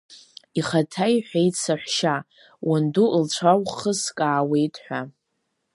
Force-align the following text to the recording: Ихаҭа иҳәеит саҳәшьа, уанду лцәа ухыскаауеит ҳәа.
Ихаҭа 0.59 1.05
иҳәеит 1.15 1.55
саҳәшьа, 1.63 2.15
уанду 2.67 3.07
лцәа 3.23 3.51
ухыскаауеит 3.63 4.75
ҳәа. 4.83 5.01